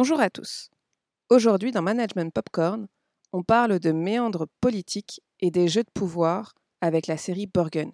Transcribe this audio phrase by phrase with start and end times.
[0.00, 0.70] Bonjour à tous.
[1.28, 2.88] Aujourd'hui dans Management Popcorn,
[3.34, 7.92] on parle de méandres politiques et des jeux de pouvoir avec la série Borgen.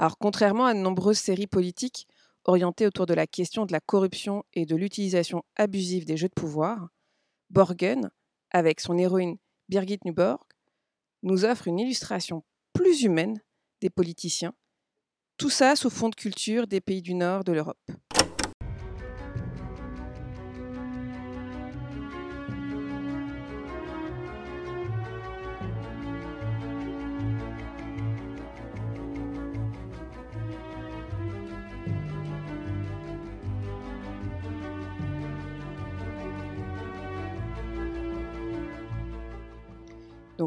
[0.00, 2.08] Alors contrairement à de nombreuses séries politiques
[2.42, 6.34] orientées autour de la question de la corruption et de l'utilisation abusive des jeux de
[6.34, 6.88] pouvoir,
[7.50, 8.10] Borgen,
[8.50, 9.36] avec son héroïne
[9.68, 10.42] Birgit Nuborg,
[11.22, 13.40] nous offre une illustration plus humaine
[13.80, 14.54] des politiciens,
[15.36, 17.78] tout ça sous fond de culture des pays du nord de l'Europe.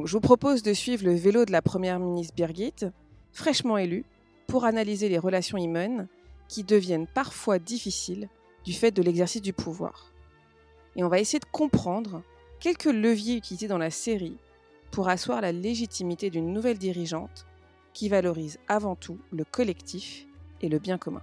[0.05, 2.87] Je vous propose de suivre le vélo de la première ministre Birgit,
[3.31, 4.05] fraîchement élue,
[4.47, 6.07] pour analyser les relations humaines
[6.47, 8.27] qui deviennent parfois difficiles
[8.65, 10.11] du fait de l'exercice du pouvoir.
[10.95, 12.23] Et on va essayer de comprendre
[12.59, 14.37] quelques leviers utilisés dans la série
[14.91, 17.45] pour asseoir la légitimité d'une nouvelle dirigeante
[17.93, 20.25] qui valorise avant tout le collectif
[20.61, 21.21] et le bien commun.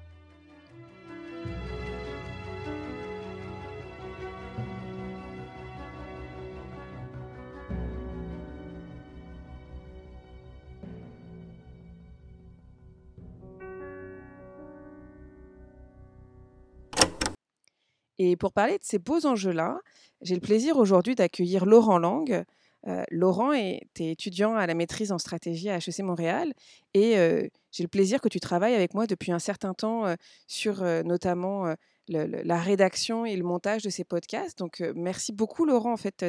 [18.23, 19.81] Et pour parler de ces beaux enjeux-là,
[20.21, 22.45] j'ai le plaisir aujourd'hui d'accueillir Laurent Lang.
[22.87, 26.53] Euh, Laurent est, étudiant à la maîtrise en stratégie à HEC Montréal
[26.93, 30.17] et euh, j'ai le plaisir que tu travailles avec moi depuis un certain temps euh,
[30.47, 31.75] sur notamment
[32.09, 34.59] la rédaction et le montage de ces podcasts.
[34.59, 36.23] Donc merci beaucoup Laurent en fait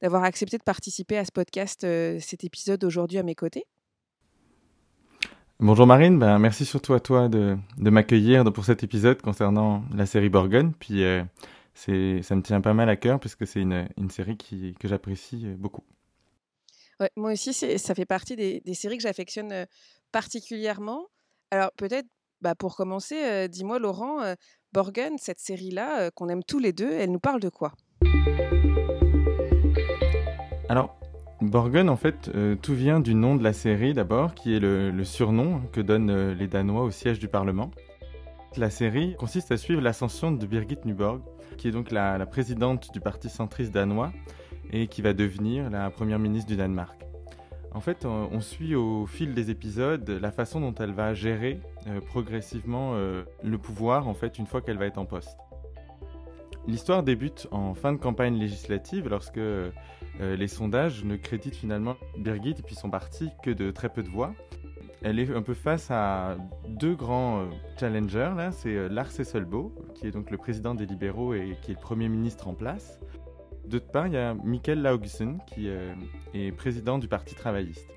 [0.00, 1.80] d'avoir accepté de participer à ce podcast,
[2.18, 3.66] cet épisode aujourd'hui à mes côtés.
[5.62, 10.06] Bonjour Marine, ben, merci surtout à toi de, de m'accueillir pour cet épisode concernant la
[10.06, 10.72] série Borgen.
[10.72, 11.22] Puis euh,
[11.74, 14.74] c'est, ça me tient pas mal à cœur parce que c'est une, une série qui,
[14.80, 15.84] que j'apprécie euh, beaucoup.
[16.98, 19.66] Ouais, moi aussi, ça fait partie des, des séries que j'affectionne euh,
[20.12, 21.08] particulièrement.
[21.50, 22.08] Alors peut-être,
[22.40, 24.34] bah, pour commencer, dis-moi Laurent,
[24.72, 27.74] Borgen, cette série-là qu'on aime tous les deux, elle nous parle de quoi?
[30.70, 30.99] Alors,
[31.40, 35.04] Borgen, en fait, euh, tout vient du nom de la série d'abord, qui est le,
[35.04, 37.70] surnom que donnent euh, les Danois au siège du Parlement.
[38.58, 41.22] La série consiste à suivre l'ascension de Birgit Nyborg,
[41.56, 44.12] qui est donc la, présidente du parti centriste danois
[44.70, 47.00] et qui va devenir la première ministre du Danemark.
[47.72, 52.00] En fait, on, suit au fil des épisodes la façon dont elle va gérer euh,
[52.00, 55.38] progressivement le pouvoir, en fait, une fois qu'elle va être en poste.
[56.66, 59.40] L'histoire débute en fin de campagne législative lorsque
[60.20, 64.02] euh, les sondages ne créditent finalement Birgit et puis son parti que de très peu
[64.02, 64.34] de voix.
[65.02, 66.36] Elle est un peu face à
[66.68, 67.46] deux grands euh,
[67.78, 71.70] challengers, là, c'est euh, Lars Esselbo, qui est donc le président des libéraux et qui
[71.70, 73.00] est le premier ministre en place.
[73.66, 77.88] D'autre part, il y a Mikkel Laugesen, qui est président du Parti travailliste.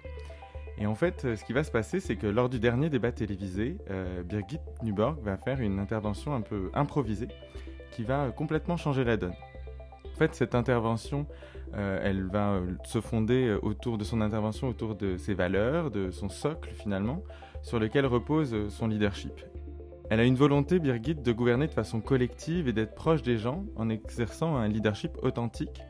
[0.77, 3.77] Et en fait, ce qui va se passer, c'est que lors du dernier débat télévisé,
[4.25, 7.29] Birgit Nuborg va faire une intervention un peu improvisée
[7.89, 9.33] qui va complètement changer la donne.
[10.13, 11.25] En fait, cette intervention
[11.75, 15.89] euh, elle va euh, se fonder euh, autour de son intervention, autour de ses valeurs,
[15.89, 17.23] de son socle finalement,
[17.63, 19.33] sur lequel repose son leadership.
[20.09, 23.65] Elle a une volonté, Birgit, de gouverner de façon collective et d'être proche des gens
[23.75, 25.81] en exerçant un leadership authentique.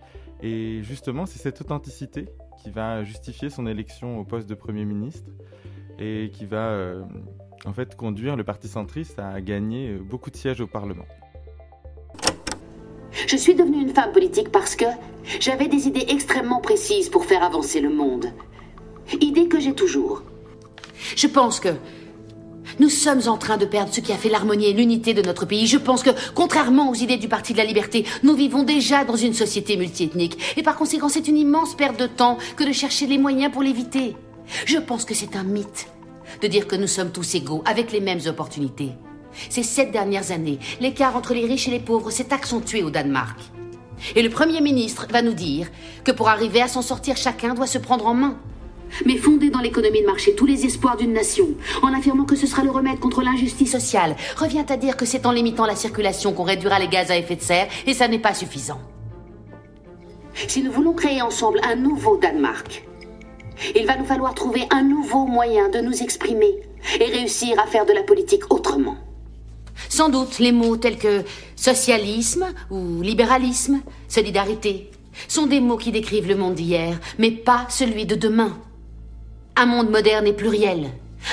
[0.42, 2.30] Et justement, c'est cette authenticité
[2.62, 5.32] qui va justifier son élection au poste de Premier ministre
[6.00, 6.96] et qui va
[7.66, 11.06] en fait conduire le Parti centriste à gagner beaucoup de sièges au Parlement.
[13.28, 14.86] Je suis devenue une femme politique parce que
[15.40, 18.32] j'avais des idées extrêmement précises pour faire avancer le monde.
[19.22, 20.24] Idées que j'ai toujours.
[21.16, 21.70] Je pense que
[22.80, 25.46] nous sommes en train de perdre ce qui a fait l'harmonie et l'unité de notre
[25.46, 25.68] pays.
[25.68, 29.16] Je pense que, contrairement aux idées du Parti de la Liberté, nous vivons déjà dans
[29.16, 30.40] une société multiethnique.
[30.58, 33.62] Et par conséquent, c'est une immense perte de temps que de chercher les moyens pour
[33.62, 34.16] l'éviter.
[34.66, 35.88] Je pense que c'est un mythe
[36.42, 38.92] de dire que nous sommes tous égaux, avec les mêmes opportunités.
[39.50, 43.40] Ces sept dernières années, l'écart entre les riches et les pauvres s'est accentué au Danemark.
[44.16, 45.68] Et le Premier ministre va nous dire
[46.04, 48.38] que pour arriver à s'en sortir, chacun doit se prendre en main.
[49.06, 51.48] mais fonder dans l'économie de marché tous les espoirs d'une nation,
[51.82, 55.26] en affirmant que ce sera le remède contre l'injustice sociale, revient à dire que c'est
[55.26, 58.20] en limitant la circulation qu'on réduira les gaz à effet de serre, et ça n'est
[58.20, 58.80] pas suffisant.
[60.48, 62.86] Si nous voulons créer ensemble un nouveau Danemark,
[63.76, 66.54] il va nous falloir trouver un nouveau moyen de nous exprimer
[67.00, 68.98] et réussir à faire de la politique autrement.
[69.90, 71.24] Sans doute les mots tels que
[71.56, 74.92] socialisme ou libéralisme, solidarité,
[75.28, 78.58] sont des mots qui décrivent le monde d'hier, mais pas celui de demain.
[79.56, 80.90] Un monde moderne et pluriel.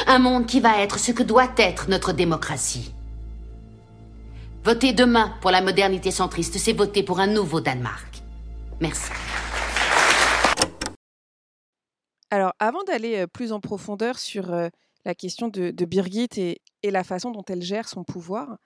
[0.06, 2.92] Un monde qui va être ce que doit être notre démocratie.
[4.62, 8.22] Voter demain pour la modernité centriste, c'est voter pour un nouveau Danemark.
[8.80, 9.10] Merci.
[12.30, 14.68] Alors, avant d'aller euh, plus en profondeur sur euh,
[15.04, 18.56] la question de, Birgit et, et, la façon dont elle gère son pouvoir,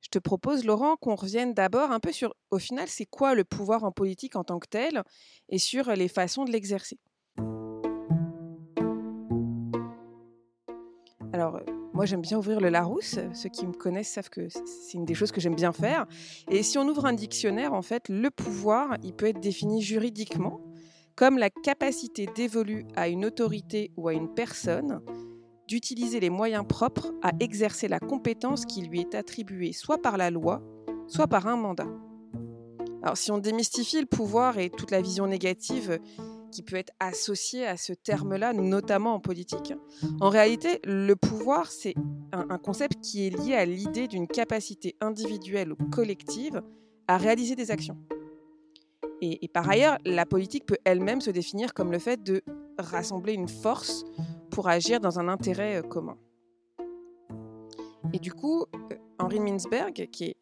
[0.00, 3.44] je te propose, Laurent, qu'on revienne d'abord un peu sur, au final, c'est quoi le
[3.44, 5.02] pouvoir en politique en tant que tel
[5.48, 6.98] et sur les façons de l'exercer.
[11.32, 11.58] Alors,
[11.94, 13.18] moi, j'aime bien ouvrir le Larousse.
[13.32, 16.06] Ceux qui me connaissent savent que c'est une des choses que j'aime bien faire.
[16.50, 20.60] Et si on ouvre un dictionnaire, en fait, le pouvoir, il peut être défini juridiquement
[21.16, 25.00] comme la capacité dévolue à une autorité ou à une personne
[25.68, 30.30] d'utiliser les moyens propres à exercer la compétence qui lui est attribuée soit par la
[30.30, 30.62] loi,
[31.06, 31.88] soit par un mandat.
[33.02, 35.98] Alors si on démystifie le pouvoir et toute la vision négative
[36.54, 39.74] qui peut être associée à ce terme-là, notamment en politique,
[40.20, 41.94] en réalité, le pouvoir, c'est
[42.32, 46.62] un, concept qui est lié à l'idée d'une capacité individuelle ou collective
[47.08, 47.98] à réaliser des actions.
[49.20, 52.42] Et, par ailleurs, la politique peut elle-même se définir comme le fait de
[52.78, 54.04] rassembler une force
[54.54, 56.16] pour agir dans un intérêt euh, commun.
[58.12, 60.36] Et du coup, euh, Henri Mintzberg, qui est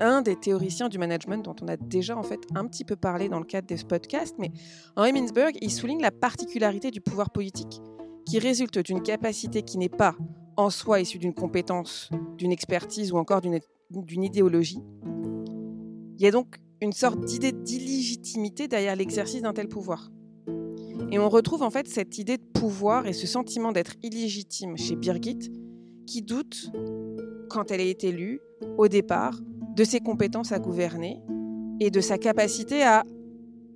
[0.00, 3.28] un, des théoriciens du management dont on a déjà en fait un petit peu parlé
[3.28, 4.52] dans le cadre de ce podcast, mais
[4.94, 7.80] Henri Mintzberg, il souligne la particularité du pouvoir politique
[8.24, 10.14] qui résulte d'une capacité qui n'est pas
[10.56, 14.82] en soi issue d'une compétence, d'une expertise ou encore d'une idéologie.
[16.16, 20.10] Il y a donc une sorte d'idée d'illégitimité derrière l'exercice d'un tel pouvoir.
[21.12, 24.96] Et on retrouve en fait cette idée de pouvoir et ce sentiment d'être illégitime chez
[24.96, 25.50] Birgit,
[26.06, 26.70] qui doute,
[27.48, 28.40] quand elle est élue,
[28.76, 29.38] au départ,
[29.76, 31.22] de ses compétences à gouverner
[31.80, 33.04] et de sa capacité à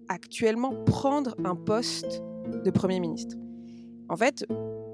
[0.09, 2.23] actuellement prendre un poste
[2.65, 3.37] de Premier ministre.
[4.09, 4.45] En fait,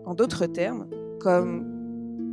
[0.05, 0.89] en d'autres termes,
[1.21, 1.65] comme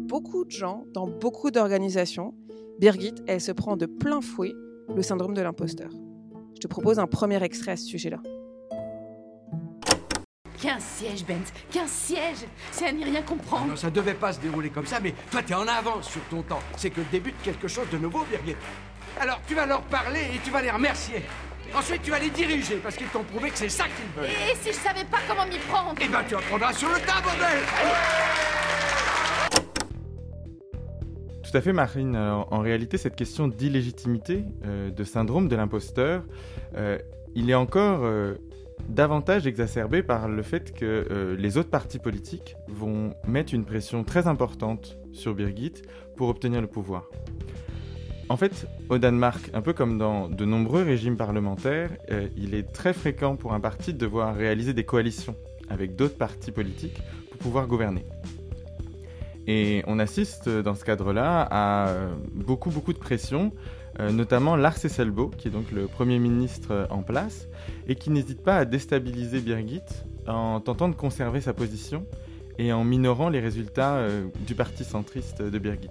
[0.08, 2.34] beaucoup de gens dans beaucoup d'organisations,
[2.80, 4.54] Birgit, elle se prend de plein fouet
[4.94, 5.92] le syndrome de l'imposteur.
[6.56, 8.22] Je te propose un premier extrait à ce sujet-là.
[10.64, 11.44] 15 sièges, Bent
[11.74, 15.02] 15 sièges C'est à n'y rien comprendre Non, ça devait pas se dérouler comme ça,
[15.02, 16.62] mais toi, t'es en avance sur ton temps.
[16.78, 18.56] C'est que débute quelque chose de nouveau, Birgit.
[19.20, 21.26] Alors, tu vas leur parler et tu vas les remercier.
[21.76, 24.32] Ensuite, tu vas les diriger parce qu'ils t'ont prouvé que c'est ça qu'ils veulent.
[24.32, 27.20] Et si je savais pas comment m'y prendre Eh ben, tu apprendras sur le tas,
[27.22, 27.60] bordel
[31.52, 32.16] tout à fait, Marine.
[32.18, 36.24] en réalité, cette question d'illégitimité, euh, de syndrome de l'imposteur,
[36.76, 36.98] euh,
[37.36, 38.34] il est encore euh,
[38.90, 44.28] davantage exacerbé par le fait que les autres partis politiques vont mettre une pression très
[44.28, 45.74] importante sur Birgit
[46.16, 47.10] pour obtenir le pouvoir.
[48.30, 51.92] En fait, au Danemark, un peu comme dans de nombreux régimes parlementaires,
[52.38, 55.36] il est très fréquent pour un parti de devoir réaliser des coalitions
[55.70, 57.02] avec d'autres partis politiques
[57.32, 58.06] pour pouvoir gouverner.
[59.48, 64.84] Et on assiste dans ce cadre-là à euh, beaucoup, beaucoup de pression, euh, notamment Lars
[64.84, 67.48] Esselbo, qui est donc le Premier ministre en place,
[67.88, 69.82] et qui n'hésite pas à déstabiliser Birgit
[70.28, 72.06] en tentant de conserver sa position
[72.58, 75.90] et en minorant les résultats euh, du parti centriste de Birgit.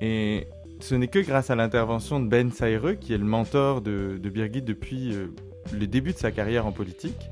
[0.00, 0.46] Et
[0.80, 4.28] ce n'est que grâce à l'intervention de Ben Saire, qui est le mentor de, de
[4.30, 5.12] Birgit depuis
[5.72, 7.30] le début de sa carrière en politique,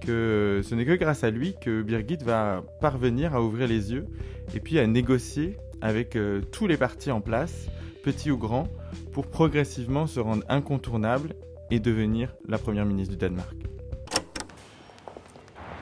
[0.00, 4.06] que ce n'est que grâce à lui que Birgit va parvenir à ouvrir les yeux
[4.54, 7.66] et puis à négocier avec euh, tous les partis en place,
[8.06, 8.68] petits ou grands,
[9.12, 11.34] pour progressivement se rendre incontournable
[11.72, 13.56] et devenir la première ministre du Danemark.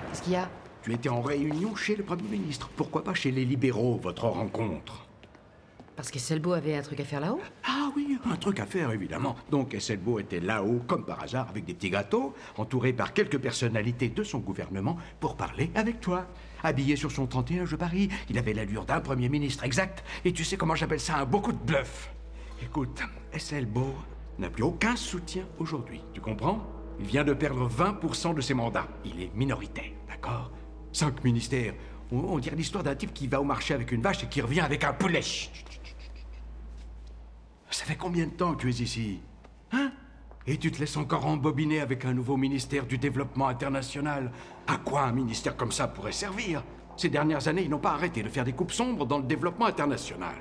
[0.08, 0.48] Qu'est-ce qu'il y a?
[0.82, 2.70] Tu étais en réunion chez le Premier ministre.
[2.76, 5.06] Pourquoi pas chez les libéraux, votre rencontre?
[5.96, 9.36] Parce qu'Esselbo avait un truc à faire là-haut Ah oui, un truc à faire, évidemment.
[9.50, 14.08] Donc Esselbo était là-haut, comme par hasard, avec des petits gâteaux, entouré par quelques personnalités
[14.08, 16.26] de son gouvernement, pour parler avec toi
[16.64, 18.08] habillé sur son 31, je parie.
[18.28, 20.04] Il avait l'allure d'un Premier ministre, exact.
[20.24, 22.10] Et tu sais comment j'appelle ça un beaucoup de bluff.
[22.62, 23.02] Écoute,
[23.32, 23.94] Esselbo
[24.38, 26.66] n'a plus aucun soutien aujourd'hui, tu comprends?
[26.98, 28.88] Il vient de perdre 20% de ses mandats.
[29.04, 30.50] Il est minoritaire, d'accord?
[30.92, 31.74] Cinq ministères.
[32.12, 34.60] On, dirait l'histoire d'un type qui va au marché avec une vache et qui revient
[34.60, 35.22] avec un poulet.
[37.70, 39.20] Ça fait combien de temps que tu es ici?
[39.72, 39.90] Hein?
[40.46, 44.30] Et tu te laisses encore embobiner avec un nouveau ministère du développement international.
[44.66, 46.62] À quoi un ministère comme ça pourrait servir?
[46.96, 49.66] Ces dernières années, ils n'ont pas arrêté de faire des coupes sombres dans le développement
[49.66, 50.34] international.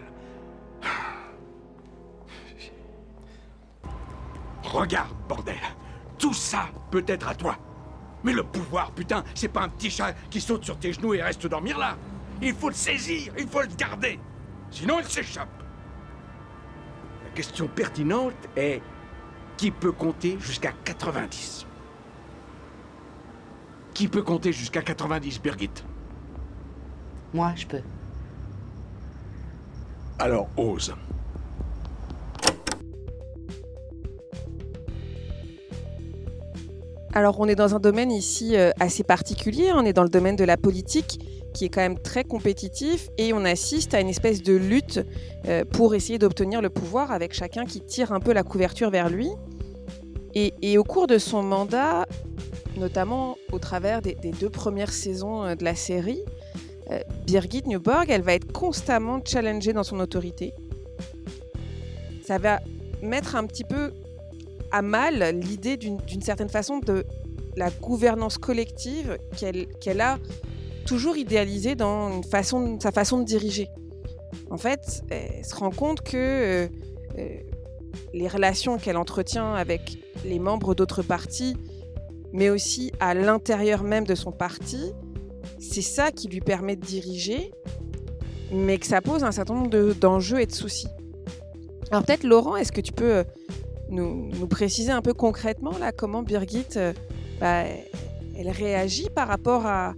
[4.64, 5.56] Regarde, bordel.
[6.18, 7.58] Tout ça peut être à toi.
[8.24, 11.22] Mais le pouvoir, putain, c'est pas un petit chat qui saute sur tes genoux et
[11.22, 11.98] reste dormir là.
[12.42, 14.20] Il faut le saisir, il faut le garder.
[14.70, 15.64] Sinon, il s'échappe.
[17.24, 18.82] La question pertinente est
[19.58, 21.66] qui peut compter jusqu'à 90
[23.94, 25.70] Qui peut compter jusqu'à 90, Birgit?
[27.34, 27.82] Moi, je peux.
[30.20, 30.94] Alors ose.
[37.16, 40.36] Alors on est dans un domaine ici euh, assez particulier, on est dans le domaine
[40.36, 41.20] de la politique
[41.54, 45.00] qui est quand même très compétitif et on assiste à une espèce de lutte
[45.48, 49.10] euh, pour essayer d'obtenir le pouvoir avec chacun qui tire un peu la couverture vers
[49.10, 49.30] lui.
[50.36, 52.08] Et, au cours de son mandat,
[52.76, 56.22] notamment au travers des, deux premières saisons euh, de la série,
[57.26, 60.54] Birgit Newborg, elle va être constamment challengée dans son autorité.
[62.24, 62.60] Ça va
[63.02, 63.94] mettre un petit peu
[64.72, 67.06] à mal l'idée d'une certaine façon de
[67.56, 70.18] la gouvernance collective qu'elle a
[70.86, 73.68] toujours idéalisée dans sa façon de diriger.
[74.50, 76.68] En fait, elle se rend compte que euh,
[77.18, 77.28] euh,
[78.14, 81.56] les relations qu'elle entretient avec les membres d'autres partis,
[82.32, 84.92] mais aussi à l'intérieur même de son parti,
[85.60, 87.52] c'est ça qui lui permet de diriger,
[88.52, 90.88] mais que ça pose un certain nombre d'enjeux et de soucis.
[91.92, 93.24] Alors peut-être Laurent, est-ce que tu peux euh,
[93.90, 96.66] nous, préciser un peu concrètement là comment Birgit
[97.40, 97.66] bah,
[98.36, 99.94] elle réagit par rapport à,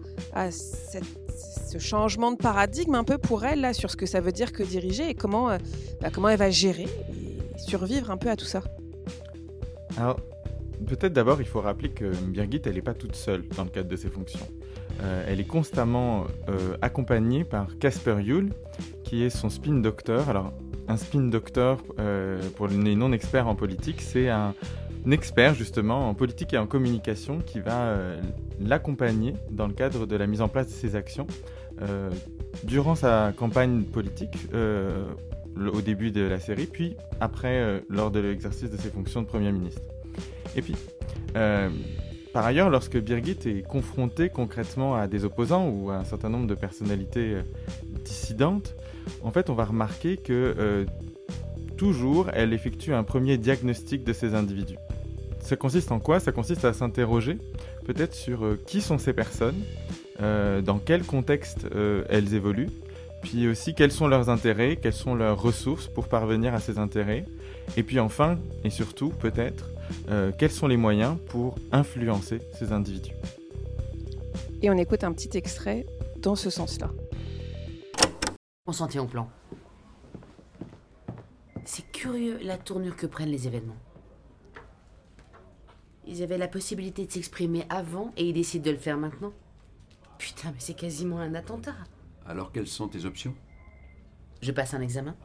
[0.51, 4.53] ce changement de paradigme un peu pour elle là sur ce que ça veut dire
[4.53, 5.57] que diriger et comment, euh,
[6.01, 8.63] bah, comment elle va gérer et survivre un peu à tout ça.
[9.97, 10.19] Alors
[10.87, 13.89] peut-être d'abord il faut rappeler que Birgit elle n'est pas toute seule dans le cadre
[13.89, 14.47] de ses fonctions.
[15.03, 16.25] Euh, elle est constamment
[16.81, 18.53] accompagnée par Casper Yule,
[19.03, 20.29] qui est son spin doctor.
[20.29, 20.53] Alors,
[20.87, 24.53] un spin doctor, euh, pour les non-experts en politique, c'est un,
[25.11, 28.21] expert justement en politique et en communication qui va euh,
[28.59, 31.27] l'accompagner dans le cadre de la mise en place de ses actions
[31.81, 32.09] euh,
[32.63, 38.77] durant sa campagne politique au début de la série, puis après lors de l'exercice de
[38.77, 39.81] ses fonctions de Premier ministre.
[40.55, 40.75] Et puis,
[42.33, 46.47] par ailleurs, lorsque Birgit est confrontée concrètement à des opposants ou à un certain nombre
[46.47, 47.37] de personnalités
[48.03, 48.75] dissidentes,
[49.23, 50.85] en fait, on va remarquer que euh,
[51.77, 54.77] toujours, elle effectue un premier diagnostic de ces individus.
[55.45, 56.19] Ça consiste en quoi?
[56.19, 57.37] Ça consiste à s'interroger
[57.85, 59.61] peut-être sur euh, qui sont ces personnes,
[60.19, 61.67] euh, dans quel contexte
[62.09, 62.71] elles évoluent,
[63.21, 67.25] puis aussi quels sont leurs intérêts, quelles sont leurs ressources pour parvenir à ces intérêts,
[67.77, 69.69] et puis enfin, et surtout peut-être,
[70.39, 73.13] quels sont les moyens pour influencer ces individus.
[74.63, 75.85] Et on écoute un petit extrait
[76.17, 76.89] dans ce sens-là.
[78.65, 79.29] On s'en tient au plan.
[81.65, 83.77] C'est curieux la tournure que prennent les événements.
[86.07, 89.33] Ils avaient la possibilité de s'exprimer avant et ils décident de le faire maintenant.
[90.17, 91.75] Putain, mais c'est quasiment un attentat.
[92.27, 93.35] Alors quelles sont tes options?
[94.41, 95.15] Je passe un examen.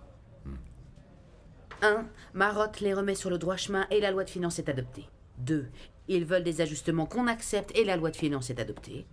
[1.83, 1.93] 1.
[1.93, 2.07] Hmm.
[2.35, 5.07] Marotte les remet sur le droit chemin et la loi de finances est adoptée.
[5.39, 5.69] 2.
[6.09, 9.07] Ils veulent des ajustements qu'on accepte et la loi de finances est adoptée.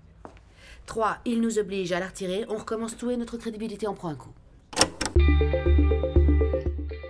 [0.86, 1.18] 3.
[1.26, 4.16] Il nous oblige à la retirer, on recommence tout et notre crédibilité en prend un
[4.16, 4.34] coup.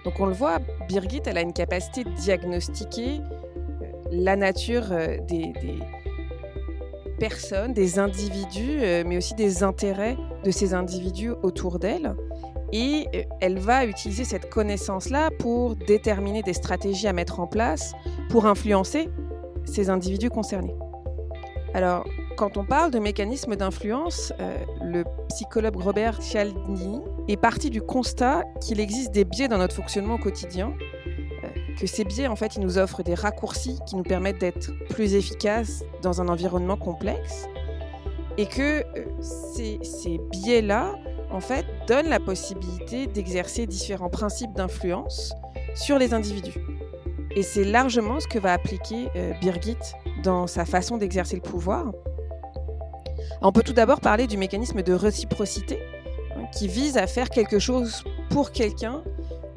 [0.03, 3.21] Donc on le voit, Birgit, elle a une capacité de diagnostiquer
[4.11, 5.53] la nature euh, des,
[7.19, 12.15] personnes, des individus, euh, mais aussi des intérêts de ces individus autour d'elle.
[12.73, 13.07] Et
[13.39, 17.93] elle va utiliser cette connaissance-là pour déterminer des stratégies à mettre en place
[18.29, 19.09] pour influencer
[19.63, 20.75] ces individus concernés.
[21.73, 22.05] Alors,
[22.37, 28.43] quand on parle de mécanismes d'influence, euh, le psychologue Robert Cialdini est parti du constat
[28.61, 30.96] qu'il existe des biais dans notre fonctionnement quotidien, euh,
[31.77, 35.13] que ces biais, en fait, ils nous offrent des raccourcis qui nous permettent d'être plus
[35.13, 37.47] efficaces dans un environnement complexe,
[38.37, 40.95] et que euh, ces, biais-là,
[41.31, 45.33] en fait, donnent la possibilité d'exercer différents principes d'influence
[45.75, 46.59] sur les individus.
[47.35, 49.09] Et c'est largement ce que va appliquer
[49.41, 49.77] Birgit
[50.23, 51.91] dans sa façon d'exercer le pouvoir.
[53.41, 55.79] On peut tout d'abord parler du mécanisme de réciprocité
[56.35, 59.03] hein, qui vise à faire quelque chose pour quelqu'un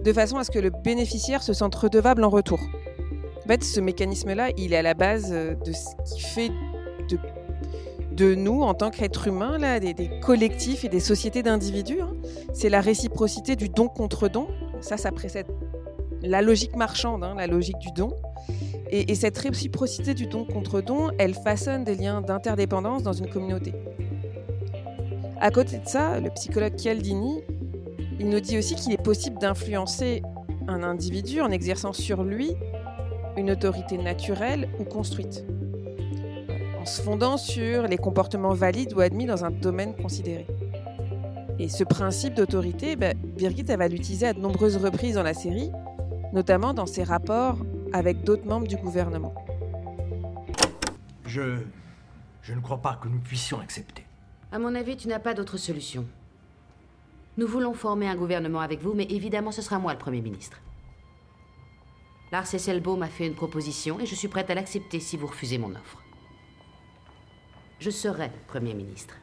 [0.02, 2.60] de façon à ce que le bénéficiaire se sente redevable en retour.
[3.44, 6.50] En fait, ce mécanisme-là, il est à la base euh, de ce qui fait
[8.12, 12.00] de, nous, en tant qu'êtres humains, là, des, collectifs et des sociétés d'individus.
[12.00, 12.12] Hein.
[12.52, 14.46] C'est la réciprocité du don contre don.
[14.80, 15.46] Ça, ça précède
[16.22, 18.14] la logique marchande, hein, la logique du don.
[18.90, 23.72] Et, cette réciprocité du don contre don, elle façonne des liens d'interdépendance dans une communauté.
[25.40, 27.42] À côté de ça, le psychologue Chialdini,
[28.20, 30.22] il nous dit aussi qu'il est possible d'influencer
[30.68, 32.54] un individu en exerçant sur lui
[33.38, 35.46] une autorité naturelle ou construite,
[36.78, 40.46] en se fondant sur les comportements valides ou admis dans un domaine considéré.
[41.58, 45.34] Et ce principe d'autorité, bah, Birgit elle va l'utiliser à de nombreuses reprises dans la
[45.34, 45.70] série,
[46.34, 47.56] notamment dans ses rapports
[47.94, 49.34] avec d'autres membres du gouvernement.
[51.24, 51.56] Je.
[52.42, 54.04] Je ne crois pas que nous puissions accepter.
[54.50, 56.06] À mon avis, tu n'as pas d'autre solution.
[57.40, 60.60] Nous voulons former un gouvernement avec vous, mais évidemment, ce sera moi le Premier ministre.
[62.30, 65.56] Lars Esselbo m'a fait une proposition et je suis prête à l'accepter si vous refusez
[65.56, 66.02] mon offre.
[67.78, 69.14] Je serai Premier ministre.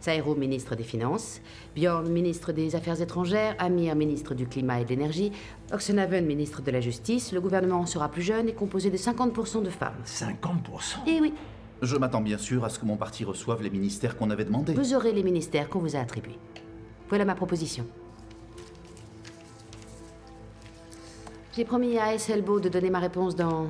[0.00, 1.40] Sairo, ministre des Finances,
[1.76, 5.30] Bjorn, ministre des Affaires étrangères, Amir, ministre du Climat et de l'Énergie,
[5.72, 7.30] Oxenhaven, ministre de la Justice.
[7.30, 10.02] Le gouvernement sera plus jeune et composé de 50% de femmes.
[10.04, 11.32] 50% Eh oui.
[11.80, 14.74] Je m'attends bien sûr à ce que mon parti reçoive les ministères qu'on avait demandés.
[14.74, 16.36] Vous aurez les ministères qu'on vous a attribués.
[17.10, 17.84] Voilà ma proposition.
[21.56, 23.66] J'ai promis à Esselbo de donner ma réponse dans...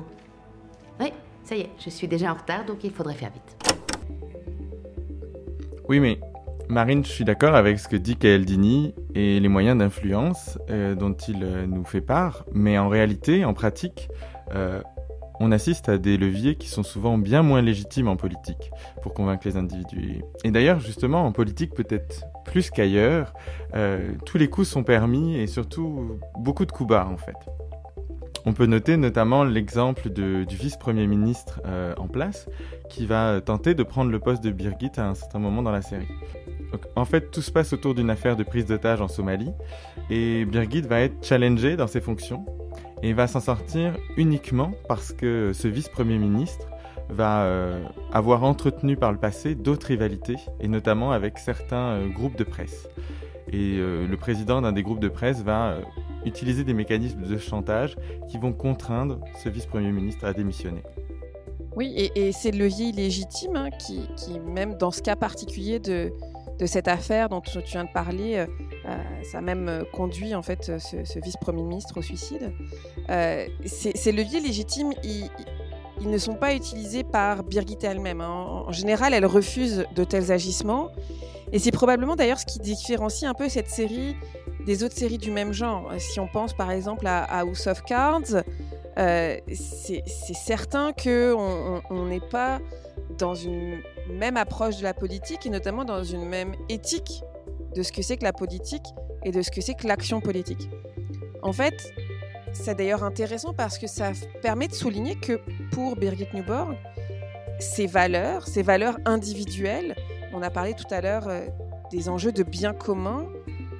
[0.99, 1.07] Oui,
[1.43, 3.57] ça y est, je suis déjà en retard, donc il faudrait faire vite.
[5.89, 6.19] Oui, mais
[6.69, 11.13] Marine, je suis d'accord avec ce que dit Kaeldini et les moyens d'influence euh, dont
[11.13, 14.09] il euh, nous fait part, mais en réalité, en pratique,
[14.53, 14.83] euh,
[15.39, 18.69] on assiste à des leviers qui sont souvent bien moins légitimes en politique
[19.01, 20.21] pour convaincre les individus.
[20.43, 23.33] Et d'ailleurs, justement, en politique, peut-être plus qu'ailleurs,
[24.25, 27.37] tous les coups sont permis et surtout beaucoup de coups bas, en fait.
[28.45, 32.47] On peut noter notamment l'exemple du vice-premier ministre euh, en place
[32.89, 35.83] qui va tenter de prendre le poste de Birgit à un certain moment dans la
[35.83, 36.07] série.
[36.95, 39.51] en fait, tout se passe autour d'une affaire de prise d'otage en Somalie
[40.09, 42.45] et Birgit va être challengée dans ses fonctions
[43.03, 46.67] et va s'en sortir uniquement parce que ce vice-premier ministre
[47.11, 52.37] va euh, avoir entretenu par le passé d'autres rivalités et notamment avec certains euh, groupes
[52.37, 52.87] de presse.
[53.53, 55.75] Et le président d'un des groupes de presse va
[56.25, 57.97] utiliser des mécanismes de chantage
[58.29, 60.83] qui vont contraindre ce vice-premier ministre à démissionner.
[61.75, 64.01] Oui, et, c'est le levier légitime hein, qui,
[64.45, 66.11] même dans ce cas particulier de,
[66.65, 68.45] cette affaire dont tu viens de parler, euh,
[68.85, 72.53] euh, ça a même conduit en fait ce, vice-premier ministre au suicide.
[73.09, 75.29] Euh, ces leviers légitimes, ils,
[76.01, 78.21] ils, ne sont pas utilisés par Birgit elle-même.
[78.21, 78.63] Hein.
[78.67, 80.89] En, général, elle refuse de tels agissements.
[81.51, 84.15] Et c'est probablement d'ailleurs ce qui différencie un peu cette série
[84.65, 85.91] des autres séries du même genre.
[85.97, 88.43] Si on pense par exemple à, House of Cards,
[88.97, 90.03] euh, c'est
[90.35, 92.59] certain qu'on n'est pas
[93.17, 97.23] dans une même approche de la politique et notamment dans une même éthique
[97.75, 98.85] de ce que c'est que la politique
[99.23, 100.69] et de ce que c'est que l'action politique.
[101.41, 101.93] En fait,
[102.53, 104.11] c'est d'ailleurs intéressant parce que ça
[104.41, 105.39] permet de souligner que
[105.71, 106.75] pour Birgit Newborn,
[107.59, 109.95] ces valeurs, ces valeurs individuelles,
[110.33, 111.41] on a parlé tout à l'heure euh,
[111.91, 113.25] des enjeux de bien commun,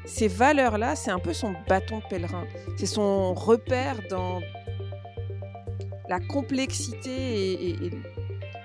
[0.06, 2.46] ces valeurs-là, c'est un peu son bâton de pèlerin.
[2.78, 4.42] C'est son repère dans
[6.10, 7.92] la complexité et,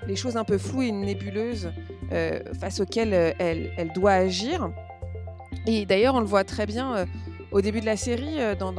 [0.06, 1.72] les choses un peu floues et nébuleuses
[2.12, 4.70] euh, face auxquelles euh, elle, doit agir.
[5.66, 7.06] Et d'ailleurs, on le voit très bien
[7.50, 8.72] au début de la série, dans,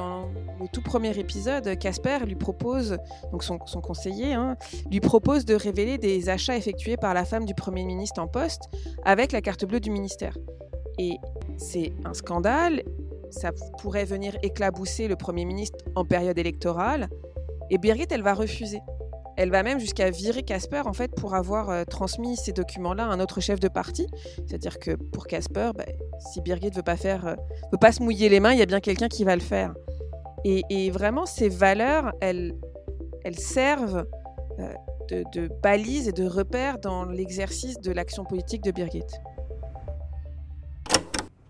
[0.60, 2.98] le tout premier épisode, Casper lui propose,
[3.32, 4.56] donc son, conseiller, hein,
[4.90, 8.64] lui propose de révéler des achats effectués par la femme du Premier ministre en poste
[9.04, 10.38] avec la carte bleue du ministère.
[10.98, 11.18] Et
[11.58, 12.84] c'est un scandale,
[13.30, 17.10] ça pourrait venir éclabousser le Premier ministre en période électorale.
[17.70, 18.80] Et Birgit, elle va refuser.
[19.36, 23.08] Elle va même jusqu'à virer Casper en fait pour avoir euh, transmis ces documents-là à
[23.08, 24.08] un autre chef de parti.
[24.48, 25.86] C'est-à-dire que pour Casper, bah,
[26.32, 27.36] si Birgit veut pas faire, euh,
[27.72, 29.76] veut pas se mouiller les mains, il y a bien quelqu'un qui va le faire.
[30.46, 32.56] Et, vraiment, ces valeurs, elles,
[33.24, 34.06] elles servent
[34.60, 34.74] euh,
[35.10, 39.04] de, de balises et de repères dans l'exercice de l'action politique de Birgit.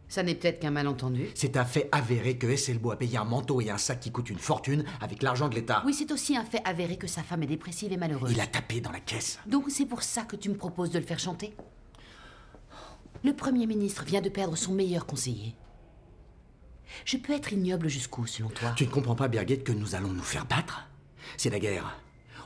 [0.10, 1.28] Ça n'est peut-être qu'un malentendu.
[1.36, 4.30] C'est un fait avéré que Esselbo a payé un manteau et un sac qui coûtent
[4.30, 5.84] une fortune avec l'argent de l'État.
[5.86, 8.32] Oui, c'est aussi un fait avéré que sa femme est dépressive et malheureuse.
[8.32, 9.38] Il a tapé dans la caisse.
[9.46, 11.54] Donc c'est pour ça que tu me proposes de le faire chanter?
[13.24, 15.56] Le Premier ministre vient de perdre son meilleur conseiller.
[17.06, 20.12] Je peux être ignoble jusqu'où, selon toi Tu ne comprends pas, Birgit, que nous allons
[20.12, 20.88] nous faire battre?
[21.38, 21.98] C'est la guerre.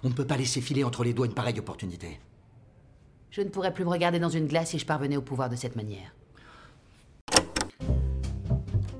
[0.03, 2.19] On ne peut pas laisser filer entre les doigts une pareille opportunité.
[3.29, 5.55] Je ne pourrais plus me regarder dans une glace si je parvenais au pouvoir de
[5.55, 6.13] cette manière.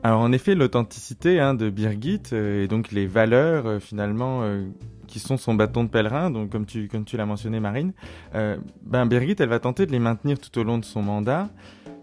[0.04, 4.66] Alors en effet, l'authenticité hein, de Birgit euh, et donc les valeurs euh, finalement euh,
[5.06, 7.92] qui sont son bâton de pèlerin, donc comme tu, comme tu l'as mentionné Marine,
[8.34, 11.50] ben Birgit elle va tenter de les maintenir tout au long de son mandat,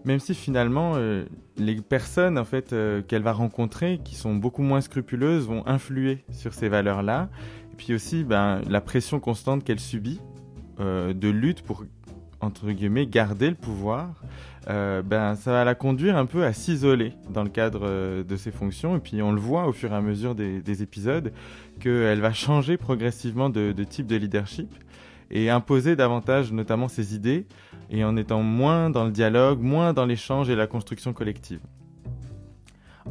[0.05, 0.95] même si finalement
[1.57, 2.75] les personnes en fait
[3.07, 7.29] qu'elle va rencontrer, qui sont beaucoup moins scrupuleuses, vont influer sur ces valeurs-là
[7.79, 10.19] puis aussi ben, la pression constante qu'elle subit
[10.79, 11.85] de lutte pour
[12.41, 14.21] entre guillemets garder le pouvoir,
[14.67, 18.95] ben ça va la conduire un peu à s'isoler dans le cadre de ses fonctions.
[18.95, 21.31] Et puis on le voit au fur et à mesure des, épisodes
[21.79, 24.69] qu'elle va changer progressivement de, type de leadership
[25.31, 27.45] et imposer davantage notamment ses idées
[27.89, 31.59] et en étant moins dans le dialogue, moins dans l'échange et la construction collective.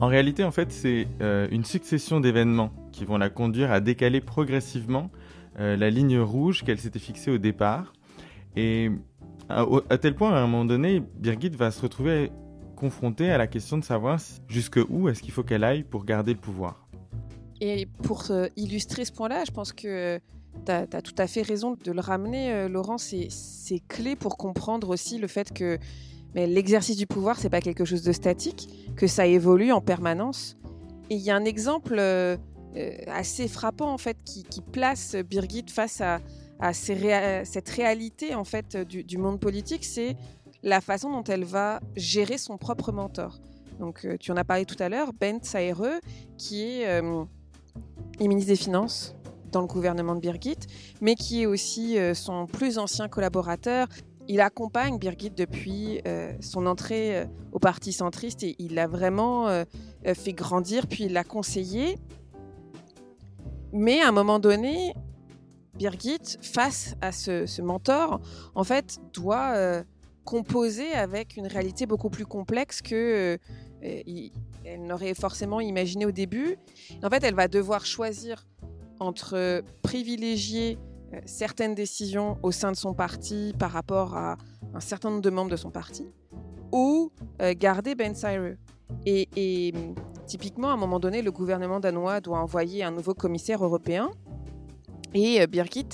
[0.01, 4.21] En réalité, en fait, c'est euh, une succession d'événements qui vont la conduire à décaler
[4.21, 5.11] progressivement
[5.59, 7.93] euh, la ligne rouge qu'elle s'était fixée au départ.
[8.55, 8.91] Et
[9.49, 12.31] à, tel point, à un moment donné, Birgit va se retrouver
[12.77, 16.33] confrontée à la question de savoir jusque où est-ce qu'il faut qu'elle aille pour garder
[16.33, 16.89] le pouvoir.
[17.61, 18.25] Et pour
[18.57, 20.21] illustrer ce point-là, je pense que
[20.65, 22.99] tu as, tout à fait raison de le ramener, euh, Laurent.
[22.99, 23.29] C'est
[23.89, 25.79] clé pour comprendre aussi le fait que
[26.35, 30.57] l'exercice du pouvoir, c'est pas quelque chose de statique, que ça évolue en permanence.
[31.11, 32.37] Et il y a un exemple euh,
[32.77, 36.21] euh, assez frappant en fait qui, place Birgit face à,
[36.73, 40.17] cette réalité en fait du, monde politique, c'est
[40.65, 43.39] la façon dont elle va gérer son propre mentor.
[43.79, 46.01] Donc tu en as parlé tout à l'heure, Bent Saere,
[46.37, 47.01] qui est
[48.21, 49.15] ministre des Finances
[49.51, 50.59] dans le gouvernement de Birgit,
[51.01, 53.89] mais qui est aussi euh, son plus ancien collaborateur.
[54.29, 59.65] Il accompagne Birgit depuis euh, son entrée euh, au Parti centriste et il l'a vraiment
[60.05, 61.99] fait grandir, puis il l'a conseillé.
[63.73, 64.95] Mais à un moment donné,
[65.75, 68.21] Birgit, face à ce, mentor,
[68.55, 69.83] en fait, doit
[70.25, 73.39] composer avec une réalité beaucoup plus complexe que
[74.77, 76.57] n'aurait forcément imaginé au début.
[77.03, 78.45] En fait, elle va devoir choisir
[79.01, 80.79] entre privilégier
[81.15, 84.37] euh, certaines décisions au sein de son parti par rapport à
[84.75, 86.07] un certain nombre de membres de son parti
[86.71, 88.57] ou euh, garder Ben Sire.
[89.07, 89.73] Et,
[90.27, 94.11] typiquement, à un moment donné, le gouvernement danois doit envoyer un nouveau commissaire européen
[95.15, 95.89] et euh, Birgit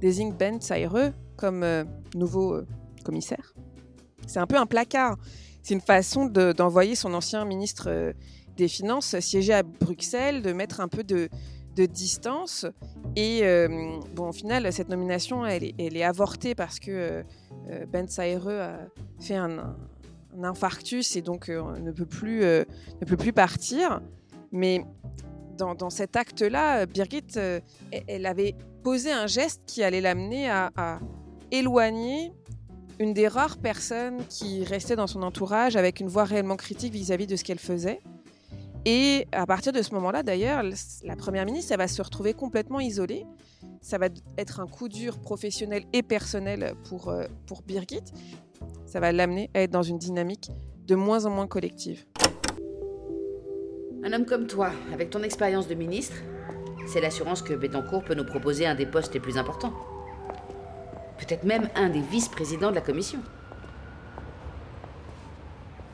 [0.00, 1.64] désigne Ben Sire comme
[2.14, 2.60] nouveau
[3.04, 3.54] commissaire.
[4.26, 5.16] C'est un peu un placard.
[5.62, 8.12] C'est une façon d'envoyer son ancien ministre
[8.56, 11.28] des Finances siéger à Bruxelles, de mettre un peu de,
[11.78, 12.66] de distance.
[13.16, 13.68] Et euh,
[14.14, 17.22] bon, au final, cette nomination, elle est, avortée parce que euh,
[17.70, 18.78] euh, Ben Saire a
[19.20, 19.76] fait un,
[20.42, 24.00] infarctus et donc ne, peut plus, ne peut plus partir.
[24.52, 24.84] Mais
[25.56, 27.38] dans, cet acte-là, Birgit,
[28.06, 31.00] elle avait posé un geste qui allait l'amener à,
[31.50, 32.32] éloigner
[33.00, 37.24] une des rares personnes qui restait dans son entourage avec une voix réellement critique vis-à-vis
[37.24, 38.00] -vis de ce qu'elle faisait.
[38.84, 40.62] Et à partir de ce moment-là, d'ailleurs,
[41.04, 43.26] la première ministre, elle va se retrouver complètement isolée.
[43.80, 48.04] Ça va être un coup dur professionnel et personnel pour, euh, pour Birgit.
[48.86, 50.50] Ça va l'amener à être dans une dynamique
[50.86, 52.04] de moins en moins collective.
[54.04, 56.16] Un homme comme toi, avec ton expérience de ministre,
[56.86, 59.72] c'est l'assurance que Bettencourt peut nous proposer un des postes les plus importants.
[61.18, 63.18] Peut-être même un des vice-présidents de la commission.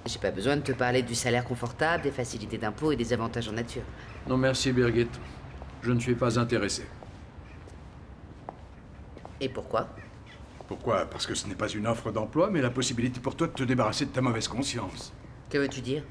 [0.07, 3.49] J'ai pas besoin de te parler du salaire confortable, des facilités d'impôt et des avantages
[3.49, 3.83] en nature.
[4.29, 5.09] Non merci Birgit.
[5.83, 6.87] Je ne suis pas intéressé.
[9.41, 9.89] Et pourquoi?
[10.69, 11.07] Pourquoi?
[11.07, 13.63] Parce que ce n'est pas une offre d'emploi, mais la possibilité pour toi de te
[13.63, 15.13] débarrasser de ta mauvaise conscience.
[15.51, 16.03] Que veux-tu dire?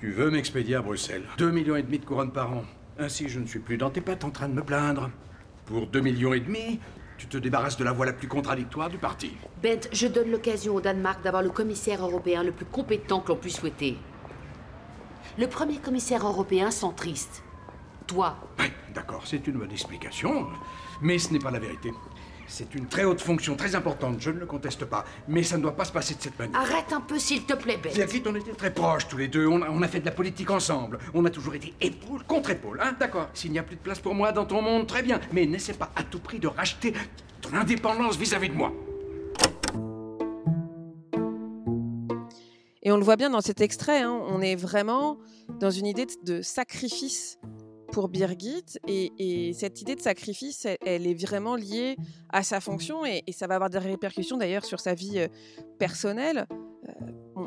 [0.00, 1.24] Tu veux m'expédier à Bruxelles.
[1.38, 2.64] Deux millions et demi de couronnes par an.
[2.98, 5.10] Ainsi, je ne suis plus dans tes pattes en train de me plaindre.
[5.66, 6.80] Pour deux millions et demi,
[7.18, 9.32] tu te débarrasses de la voix la plus contradictoire du parti.
[9.62, 13.36] Bent, je donne l'occasion au Danemark d'avoir le commissaire européen le plus compétent que l'on
[13.36, 13.98] puisse souhaiter.
[15.36, 17.42] Le premier commissaire européen centriste.
[18.06, 18.36] Toi.
[18.58, 20.46] Oui, d'accord, c'est une bonne explication.
[21.02, 21.92] Mais ce n'est pas la vérité.
[22.48, 25.04] C'est une très haute fonction, très importante, je ne le conteste pas.
[25.28, 26.58] Mais ça ne doit pas se passer de cette manière.
[26.58, 27.92] Arrête un peu, s'il te plaît, Ben.
[27.92, 29.46] Birgit, on était très proches tous les deux.
[29.46, 30.98] On a, on a, fait de la politique ensemble.
[31.12, 33.28] On a toujours été épaule contre épaule, hein D'accord.
[33.34, 35.20] S'il n'y a plus de place pour moi dans ton monde, très bien.
[35.32, 36.94] Mais n'essaie pas à tout prix de racheter
[37.42, 38.72] ton indépendance vis-à-vis de moi.
[42.82, 45.18] Et on le voit bien dans cet extrait, hein, on est vraiment
[45.60, 47.38] dans une idée de sacrifice
[47.92, 48.78] pour Birgit.
[48.86, 51.96] Et, cette idée de sacrifice, elle, est vraiment liée
[52.30, 55.28] à sa fonction et, ça va avoir des répercussions d'ailleurs sur sa vie euh,
[55.78, 56.46] personnelle.
[56.88, 57.42] Euh,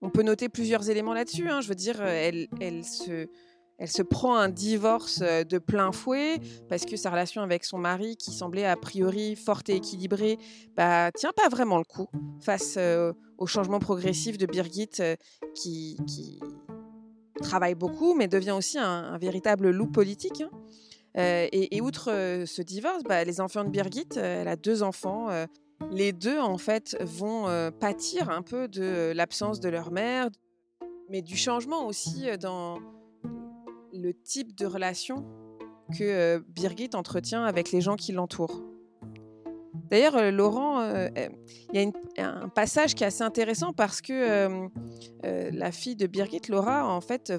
[0.00, 1.48] on, peut noter plusieurs éléments là-dessus.
[1.48, 1.60] Hein.
[1.60, 2.48] Je veux dire, elle,
[2.84, 8.16] se, prend un divorce euh, de plein fouet parce que sa relation avec son mari,
[8.16, 10.38] qui semblait a priori forte et équilibrée,
[10.76, 12.08] bah, tient pas vraiment le coup
[12.40, 12.78] face
[13.38, 14.90] au changement progressif de Birgit
[15.54, 15.96] qui
[17.42, 20.40] travaille beaucoup, mais devient aussi un, véritable loup politique.
[20.40, 20.50] Hein.
[21.16, 24.82] Euh, et, outre euh, ce divorce, bah, les enfants de Birgit, euh, elle a deux
[24.82, 25.28] enfants.
[25.90, 27.46] les deux, en fait, vont
[27.78, 30.28] pâtir un peu de l'absence de leur mère,
[31.08, 32.78] mais du changement aussi dans
[33.92, 35.24] le type de relation
[35.96, 38.62] que Birgit entretient avec les gens qui l'entourent.
[39.90, 40.82] D'ailleurs, Laurent,
[41.72, 44.68] il y a un passage qui est assez intéressant parce que
[45.22, 47.32] la fille de Birgit, Laura, en fait,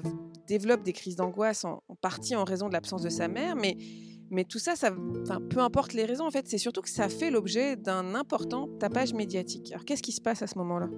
[0.46, 3.76] développe des crises d'angoisse en, partie en raison de l'absence de sa mère, mais,
[4.30, 4.90] mais tout ça, ça
[5.50, 9.14] peu importe les raisons, en fait, c'est surtout que ça fait l'objet d'un important tapage
[9.14, 9.72] médiatique.
[9.72, 10.88] Alors, qu'est-ce qui se passe à ce moment-là?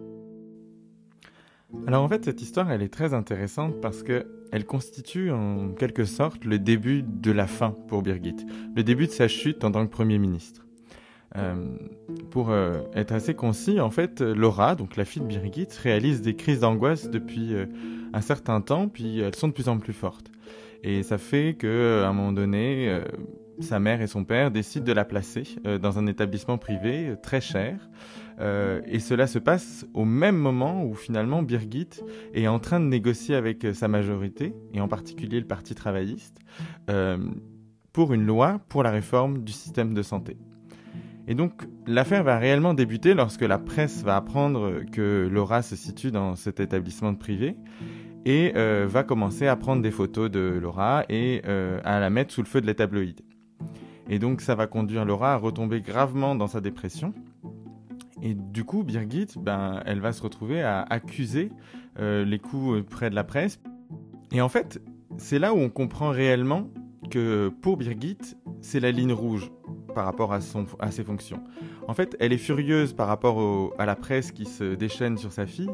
[1.87, 6.07] Alors en fait, cette histoire, elle est très intéressante parce que elle constitue en quelque
[6.07, 8.37] sorte le début de la fin pour Birgit,
[8.75, 10.68] le début de sa chute en tant que Premier ministre.
[11.37, 11.77] Euh,
[12.31, 16.35] pour euh, être assez concis, en fait, Laura, donc la fille de Birgit, réalise des
[16.35, 17.67] crises d'angoisse depuis euh,
[18.13, 20.31] un certain temps, puis elles sont de plus en plus fortes.
[20.83, 23.01] Et ça fait que, à un moment donné,
[23.59, 25.43] sa mère et son père décident de la placer
[25.83, 27.91] dans un établissement privé très cher.
[28.39, 31.89] et cela se passe au même moment où finalement Birgit
[32.33, 36.39] est en train de négocier avec sa majorité, et en particulier le Parti travailliste,
[37.93, 40.37] pour une loi pour la réforme du système de santé.
[41.29, 46.11] Et donc l'affaire va réellement débuter lorsque la presse va apprendre que Laura se situe
[46.11, 47.55] dans cet établissement privé
[48.25, 52.33] et euh, va commencer à prendre des photos de Laura et euh, à la mettre
[52.33, 53.23] sous le feu de les tabloïds.
[54.09, 57.13] Et donc ça va conduire Laura à retomber gravement dans sa dépression.
[58.23, 61.53] Et du coup, Birgit, ben, elle va se retrouver à accuser
[61.99, 63.61] euh, les coups près de la presse.
[64.33, 64.81] Et en fait,
[65.19, 66.71] c'est là où on comprend réellement
[67.09, 68.19] que pour Birgit,
[68.61, 69.51] c'est la ligne rouge
[69.95, 71.43] par rapport à, son, à ses fonctions.
[71.89, 75.47] En fait, elle est furieuse par rapport à la presse qui se déchaîne sur sa
[75.47, 75.71] fille.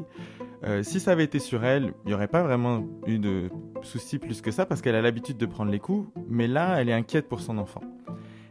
[0.65, 3.51] Euh, si ça avait été sur elle, il n'y aurait pas vraiment eu de
[3.83, 6.89] souci plus que ça parce qu'elle a l'habitude de prendre les coups, mais là, elle
[6.89, 7.83] est inquiète pour son enfant.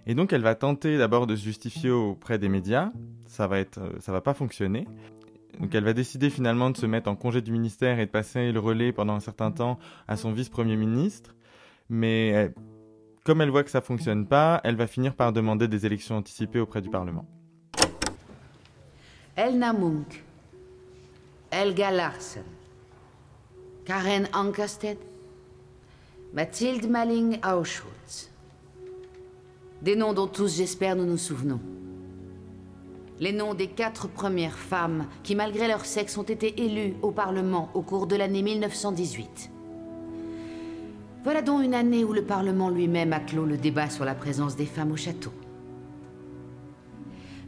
[0.06, 2.91] Et donc, elle va tenter d'abord de se justifier auprès des médias.
[3.26, 4.86] Ça va être, ça va pas fonctionner.
[5.60, 8.52] Donc, elle va décider finalement de se mettre en congé du ministère et de passer
[8.52, 11.36] le relais pendant un certain temps à son vice-premier ministre.
[11.89, 12.54] Mais
[13.23, 16.59] comme elle voit que ça fonctionne pas, elle va finir par demander des élections anticipées
[16.59, 17.25] auprès du Parlement.
[19.36, 20.23] Elna Munk,
[21.49, 22.43] Elga Larsen,
[23.86, 24.97] Karen Ankersted,
[26.33, 28.29] Mathilde Malling Auschwitz.
[29.81, 31.59] Des noms dont tous, j'espère, nous nous souvenons.
[33.19, 37.69] Les noms des quatre premières femmes qui, malgré leur sexe, ont été élues au Parlement
[37.73, 39.52] au cours de l'année 1918.
[41.23, 44.57] Voilà donc une année où le Parlement lui-même a clos le débat sur la présence
[44.57, 45.31] des femmes au château.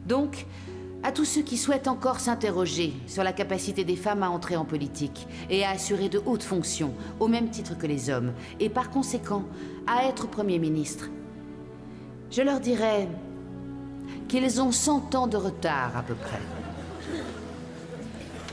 [0.05, 0.45] Donc,
[1.03, 4.63] à tous ceux qui souhaitent encore s'interroger sur la capacité des femmes à entrer en
[4.63, 8.89] politique et à assurer de hautes fonctions, au même titre que les hommes, et par
[8.89, 9.43] conséquent
[9.87, 11.09] à être Premier ministre,
[12.31, 13.09] je leur dirais
[14.29, 16.39] qu'ils ont 100 ans de retard à peu près.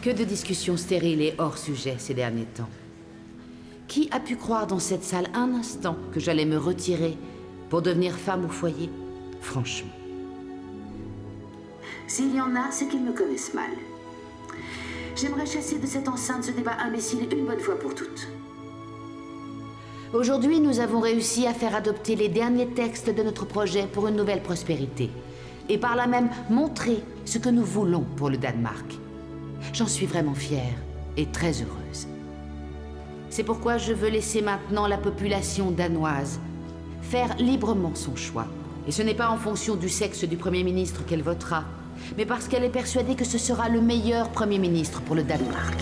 [0.03, 2.69] Que de discussions stériles et hors sujet ces derniers temps.
[3.93, 7.19] Qui a pu croire dans cette salle un instant que j'allais me retirer
[7.69, 8.89] pour devenir femme au foyer?
[9.43, 9.93] Franchement.
[12.07, 13.69] S'il y en a, c'est qu'ils me connaissent mal.
[15.15, 18.29] J'aimerais chasser de cette enceinte ce débat imbécile une bonne fois pour toutes.
[20.15, 24.17] Aujourd'hui, nous avons réussi à faire adopter les derniers textes de notre projet pour une
[24.17, 25.11] nouvelle prospérité.
[25.69, 28.99] Et par là même montrer ce que nous voulons pour le Danemark.
[29.75, 30.79] J'en suis vraiment fière
[31.19, 32.09] et très heureuse.
[33.33, 36.39] C'est pourquoi je veux laisser maintenant la population danoise
[37.01, 38.45] faire librement son choix.
[38.87, 41.65] Et ce n'est pas en fonction du sexe du Premier ministre qu'elle votera,
[42.19, 45.81] mais parce qu'elle est persuadée que ce sera le meilleur Premier ministre pour le Danemark.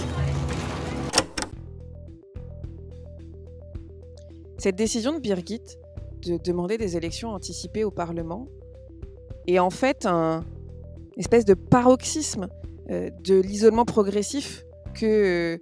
[4.56, 5.76] Cette décision de Birgit
[6.24, 8.46] de demander des élections anticipées au Parlement
[9.48, 10.44] est en fait un
[11.16, 12.46] espèce de paroxysme
[12.90, 15.58] euh, de l'isolement progressif que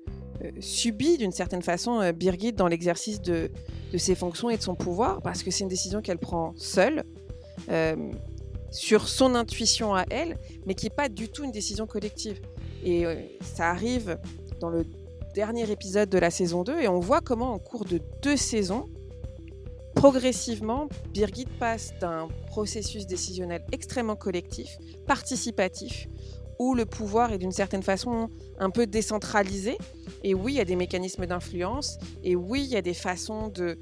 [0.61, 3.51] subit d'une certaine façon euh, Birgit dans l'exercice de,
[3.97, 7.05] ses fonctions et de son pouvoir, parce que c'est une décision qu'elle prend seule,
[7.71, 7.97] euh,
[8.71, 12.41] sur son intuition à elle, mais qui n'est pas du tout une décision collective.
[12.85, 13.05] Et
[13.41, 14.19] ça arrive
[14.61, 14.85] dans le
[15.35, 18.87] dernier épisode de la saison 2, et on voit comment en cours de deux saisons,
[19.95, 26.09] progressivement, Birgit passe d'un processus décisionnel extrêmement collectif, participatif,
[26.59, 29.79] où le pouvoir est d'une certaine façon un peu décentralisé.
[30.25, 33.49] Et oui, il y a des mécanismes d'influence, et oui, il y a des façons
[33.49, 33.79] de,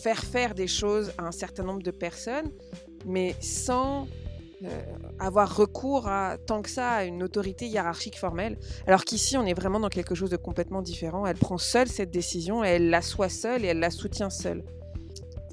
[0.00, 2.52] faire faire des choses à un certain nombre de personnes,
[3.04, 4.06] mais sans
[4.64, 4.80] euh,
[5.18, 8.56] avoir recours à tant que ça à une autorité hiérarchique formelle.
[8.86, 11.26] Alors qu'ici, on est vraiment dans quelque chose de complètement différent.
[11.26, 14.62] Elle prend seule cette décision, et elle la soit seule et elle la soutient seule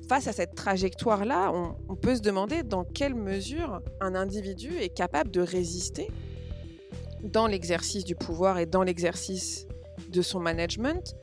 [0.08, 5.32] face à cette trajectoire-là, on, peut se demander dans quelle mesure un individu est capable
[5.32, 6.10] de résister
[7.24, 9.68] dans l'exercice du pouvoir et dans l'exercice
[10.10, 11.16] de son management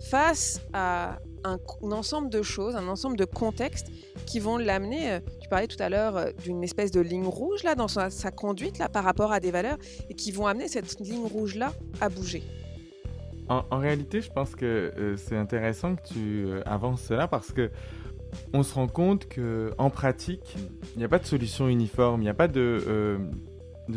[0.00, 3.88] face à un, ensemble de choses, un ensembre de contextes
[4.26, 5.12] qui vont l'amener.
[5.12, 8.08] euh, tu parlais tout à l'heure euh, d'une espèce de ligne rouge là dans sa,
[8.30, 11.72] conduite là par rapport à des valeurs et qui vont amener cette ligne rouge là
[12.00, 12.42] à bouger.
[13.48, 17.70] En, réalité, je pense que euh, c'est intéressant que tu avances cela parce que
[18.52, 20.56] on se rend compte que en pratique,
[20.94, 23.18] il n'y a pas de solution uniforme, il n'y a pas de, euh,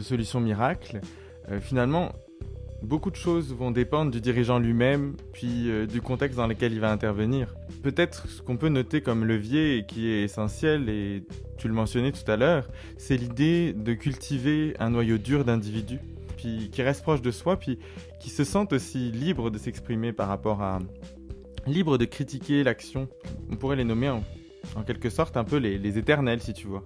[0.02, 1.02] solution miracle.
[1.50, 2.14] Euh, finalement,
[2.84, 6.80] beaucoup de choses vont dépendre du dirigeant lui-même, puis euh, du contexte dans lequel il
[6.80, 7.56] va intervenir.
[7.82, 11.24] Peut-être ce qu'on peut noter comme levier et qui est essentiel, et
[11.58, 12.68] tu le mentionnais tout à l'heure,
[12.98, 16.00] c'est l'idée de cultiver un noyau dur d'individus,
[16.38, 17.80] puis qui reste proche de soi, puis
[18.20, 20.80] qui se sentent aussi libres de s'exprimer par rapport à...
[21.66, 23.08] libres de critiquer l'action.
[23.52, 24.24] On pourrait les nommer en,
[24.86, 26.84] quelque sorte un peu les, les éternels, si tu vois.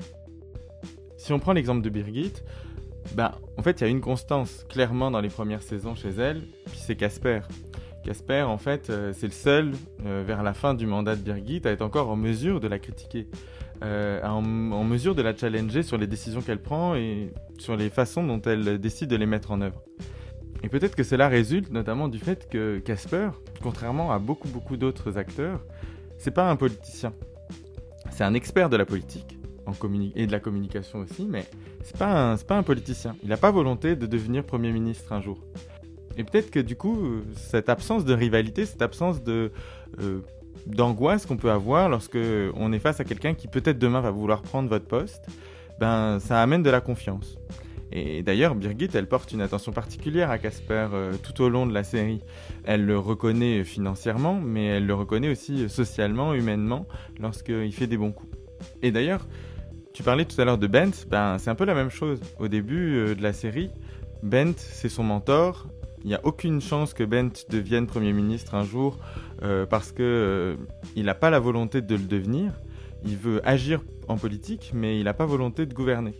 [1.17, 2.33] Si on prend l'exemple de Birgit,
[3.15, 6.41] ben, en fait, il y a une constance clairement dans les premières saisons chez elle,
[6.65, 7.41] puis c'est Casper.
[8.03, 9.73] Casper, en fait, euh, c'est le seul,
[10.05, 12.79] euh, vers la fin du mandat de Birgit, à être encore en mesure de la
[12.79, 13.27] critiquer,
[13.83, 18.25] euh, en mesure de la challenger sur les décisions qu'elle prend et sur les façons
[18.25, 19.83] dont elle décide de les mettre en œuvre.
[20.63, 23.29] Et peut-être que cela résulte notamment du fait que Casper,
[23.61, 25.63] contrairement à beaucoup beaucoup d'autres acteurs,
[26.17, 27.13] c'est pas un politicien.
[28.11, 29.37] C'est un expert de la politique
[30.15, 31.45] et de la communication aussi, mais
[31.83, 33.15] c'est pas pas un politicien.
[33.21, 35.39] Il n'a pas volonté de devenir Premier ministre un jour.
[36.17, 39.51] Et peut-être que du coup, cette absence de rivalité, cette absence de
[40.01, 40.21] euh,
[40.65, 42.17] d'angoisse qu'on peut avoir lorsque
[42.55, 45.27] on est face à quelqu'un qui peut-être demain va vouloir prendre votre poste,
[45.79, 47.37] ben ça amène de la confiance.
[47.91, 51.73] Et d'ailleurs, Birgit, elle porte une attention particulière à Casper euh, tout au long de
[51.73, 52.21] la série.
[52.65, 56.85] Elle le reconnaît financièrement, mais elle le reconnaît aussi socialement, humainement,
[57.19, 58.31] lorsqu'il fait des bons coups.
[58.81, 59.25] Et d'ailleurs,
[59.97, 62.19] tu parlais tout à l'heure de Bent, ben, c'est un peu la même chose.
[62.37, 63.71] Au début euh, de la série,
[64.21, 65.67] Bent, c'est son mentor.
[66.03, 68.99] Il n'y a aucune chance que Bent devienne Premier ministre un jour
[69.41, 72.53] euh, parce que euh, n'a pas la volonté de le devenir.
[73.05, 76.13] Il veut agir en politique, mais il n'a pas volonté de gouverner.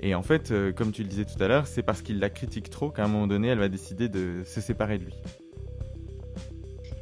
[0.00, 2.30] Et en fait, euh, comme tu le disais tout à l'heure, c'est parce qu'il la
[2.30, 5.14] critique trop qu'à un moment donné, elle va décider de se séparer de lui.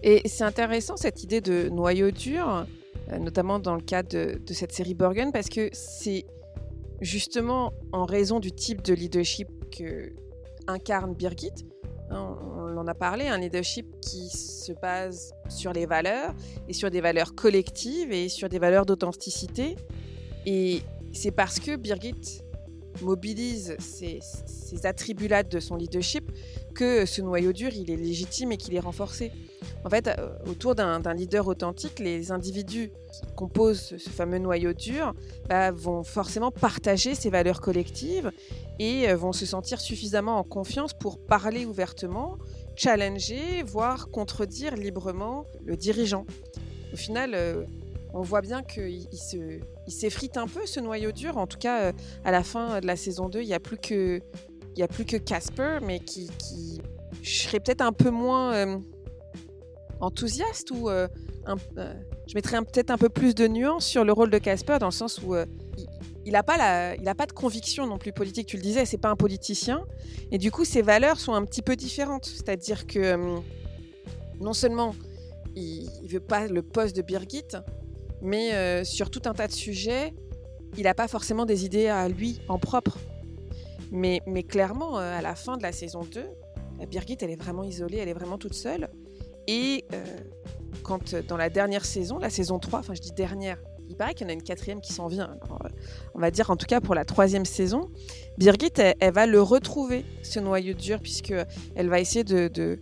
[0.02, 2.66] Et c'est intéressant cette idée de noyau dur,
[3.12, 6.24] euh, notamment dans le cas de, de cette série Borgen, parce que c'est
[7.00, 10.12] justement en raison du type de leadership que
[10.66, 11.52] incarne Birgit.
[12.10, 16.34] hein, on en a parlé, un leadership qui se base sur les valeurs
[16.68, 19.76] et sur des valeurs collectives et sur des valeurs d'authenticité.
[20.46, 20.82] Et
[21.12, 22.42] c'est parce que Birgit
[23.02, 24.20] mobilise ces,
[24.84, 26.30] attributs-là de son leadership
[26.74, 29.32] que ce noyau dur, il est légitime et qu'il est renforcé.
[29.84, 34.72] En fait, euh, autour d'un leader authentique, les individus qui composent ce, ce fameux noyau
[34.72, 35.14] dur
[35.48, 38.30] bah, vont forcément partager ces valeurs collectives
[38.78, 42.36] et euh, vont se sentir suffisamment en confiance pour parler ouvertement,
[42.74, 46.26] challenger, voire contredire librement le dirigeant.
[46.92, 47.64] Au final, euh,
[48.14, 51.36] on voit bien qu'il il se- il s'effrite un peu ce noyau dur.
[51.38, 51.92] En tout cas, euh,
[52.24, 54.20] à la fin de la saison 2, il n'y a plus que
[54.76, 56.80] y a plus que Casper, mais qui, qui
[57.22, 58.76] serait peut-être un peu moins euh,
[60.00, 61.08] enthousiaste ou euh,
[62.26, 64.92] je mettrais peut-être un peu plus de nuance sur le rôle de Casper dans le
[64.92, 65.34] sens où
[66.24, 66.56] il- n'a pas
[67.16, 68.48] pas de conviction non plus politique.
[68.48, 69.84] Tu le disais, c'est pas un politicien,
[70.32, 72.26] et du coup ses valeurs sont un petit peu différentes.
[72.26, 73.16] C'est-à-dire que
[74.40, 74.94] non seulement
[75.54, 77.44] il, il veut pas le poste de Birgit,
[78.26, 80.12] mais euh, sur tout un tas de sujets,
[80.76, 82.98] il n'a pas forcément des idées à lui en propre.
[83.92, 86.26] Mais, clairement, euh, à la fin de la saison 2,
[86.80, 88.88] la Birgit, elle est vraiment isolée, elle est vraiment toute seule.
[89.46, 90.04] Et euh,
[90.82, 93.58] quand dans la dernière saison, la saison 3, enfin je dis dernière,
[93.88, 95.36] il paraît qu'il y en a une quatrième qui s'en vient.
[96.14, 97.92] On va dire en tout cas pour la troisième saison,
[98.38, 101.32] Birgit, elle, va le retrouver, ce noyau dur, puisque
[101.76, 102.80] elle va essayer de,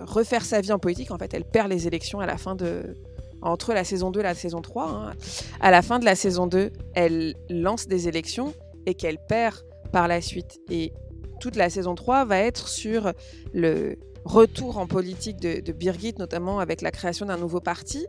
[0.00, 1.10] refaire sa vie en politique.
[1.10, 2.96] En fait, elle perd les élections à la fin de...
[3.42, 4.84] Entre la saison 2 et la saison 3.
[4.88, 5.12] hein.
[5.60, 8.54] À la fin de la saison 2, elle lance des élections
[8.86, 9.56] et qu'elle perd
[9.92, 10.60] par la suite.
[10.70, 10.92] Et
[11.40, 13.12] toute la saison 3 va être sur
[13.52, 18.06] le retour en politique de, de Birgit, notamment avec la création d'un nouveau parti.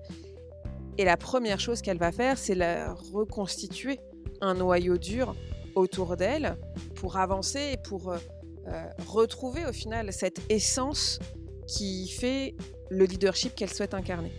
[0.97, 2.57] Et la première chose qu'elle va faire, c'est
[3.13, 3.99] reconstituer
[4.41, 5.35] un noyau dur
[5.75, 6.57] autour d'elle
[6.95, 8.17] pour avancer et pour euh,
[8.67, 11.19] euh, retrouver au final cette essence
[11.67, 12.55] qui fait
[12.89, 14.31] le leadership qu'elle souhaite incarner.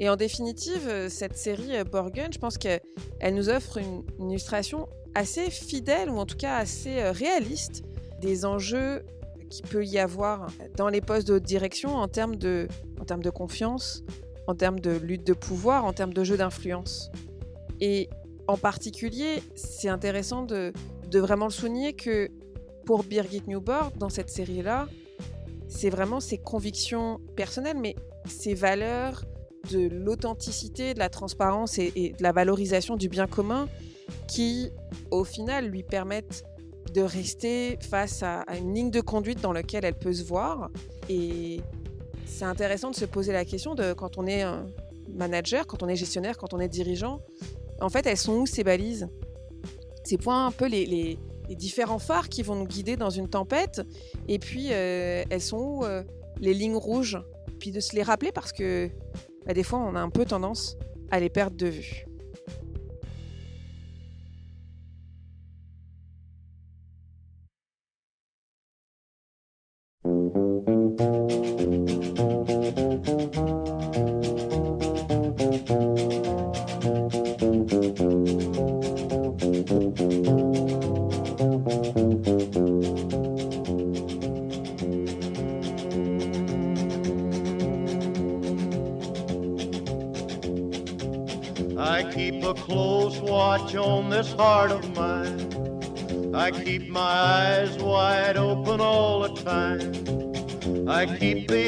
[0.00, 2.80] Et en définitive, euh, cette série euh, Borgen, je pense qu'elle
[3.34, 7.82] nous offre une, illustration assez fidèle, ou en tout cas assez euh, réaliste,
[8.18, 9.02] des enjeux
[9.50, 10.46] qu'il peut y avoir
[10.76, 12.66] dans les postes de haute direction en termes de,
[12.98, 14.02] en termes de confiance,
[14.46, 17.10] en termes de lutte de pouvoir, en termes de jeu d'influence.
[17.80, 18.08] Et
[18.46, 20.72] en particulier, c'est intéressant de,
[21.10, 22.30] de vraiment le souligner que
[22.86, 24.88] pour Birgit Newborn, dans cette série-là,
[25.68, 27.96] c'est vraiment ses convictions personnelles, mais
[28.26, 29.24] ses valeurs
[29.70, 33.68] de l'authenticité, de la transparence et, de la valorisation du bien commun
[34.26, 34.70] qui,
[35.10, 36.44] au final, lui permettent
[36.92, 40.70] de rester face à, une ligne de conduite dans laquelle elle peut se voir.
[41.08, 41.60] Et
[42.26, 44.66] c'est intéressant de se poser la question de quand on est un
[45.14, 47.20] manager, quand on est gestionnaire, quand on est dirigeant,
[47.80, 49.08] en fait, elles sont où ces balises?
[50.04, 51.18] Ces points un peu les,
[51.50, 53.82] différents phares qui vont nous guider dans une tempête.
[54.28, 56.02] Et puis, euh, elles sont où euh,
[56.38, 57.18] les lignes rouges?
[57.58, 58.90] Puis de se les rappeler parce que
[59.46, 60.76] bah, des fois, on a un peu tendance
[61.10, 62.06] à les perdre de vue.
[101.18, 101.59] Keep the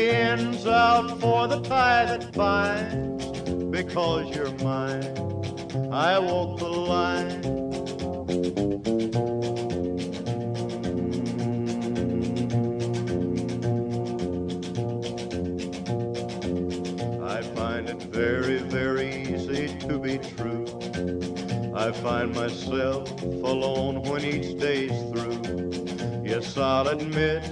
[26.62, 27.42] I'll admit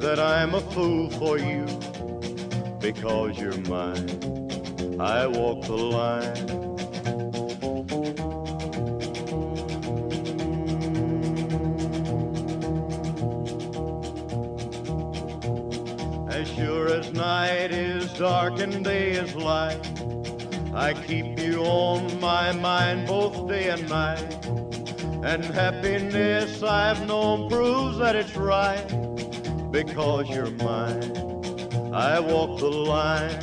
[0.00, 1.66] that I'm a fool for you
[2.80, 4.08] because you're mine.
[4.98, 6.64] I walk the line.
[16.30, 19.86] As sure as night is dark and day is light,
[20.74, 24.43] I keep you on my mind both day and night.
[25.26, 28.86] And happiness I've known proves that it's right.
[29.72, 31.16] Because you're mine,
[31.94, 33.40] I walk the line.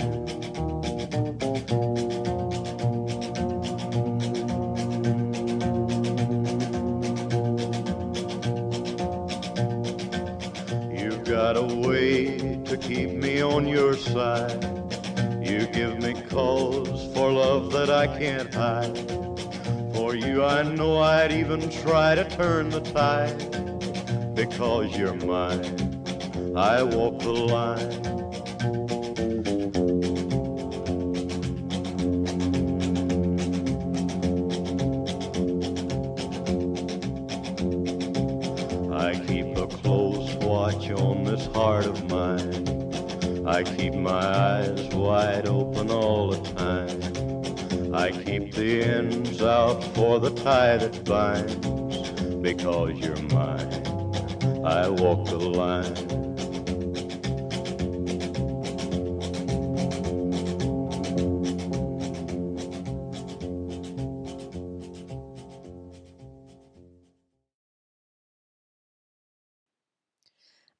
[10.95, 14.63] You've got a way to keep me on your side.
[15.43, 18.95] You give me cause for love that I can't hide.
[19.95, 23.37] For you, I know I'd even try to turn the tide.
[24.33, 25.77] Because you're mine,
[26.57, 27.91] I walk the line.
[38.91, 43.45] I keep a close watch on this heart of mine.
[43.47, 47.30] I keep my eyes wide open all the time.
[47.93, 51.55] I keep the ends out for the tie that binds.
[52.37, 56.21] Because you're mine, I walk the line.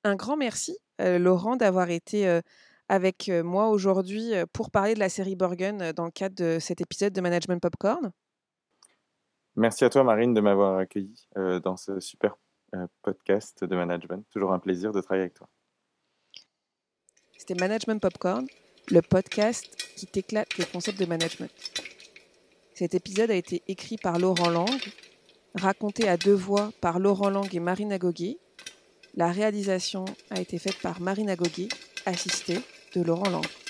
[0.03, 2.41] Un grand merci, euh, Laurent, d'avoir été euh,
[2.91, 7.13] avec moi aujourd'hui pour parler de la série Borgen dans le cadre de cet épisode
[7.13, 8.11] de Management Popcorn.
[9.55, 11.25] Merci à toi, Marine, de m'avoir accueilli
[11.63, 12.35] dans ce super
[13.01, 14.25] podcast de management.
[14.29, 15.47] Toujours un plaisir de travailler avec toi.
[17.37, 18.45] C'était Management Popcorn,
[18.89, 21.49] le podcast qui t'éclate les concepts de management.
[22.73, 24.69] Cet épisode a été écrit par Laurent Lang,
[25.55, 28.37] raconté à deux voix par Laurent Lang et Marine Agoguet,
[29.15, 31.69] la réalisation a été faite par Marina Gogui,
[32.05, 32.59] assistée
[32.93, 33.60] de Laurent Lang.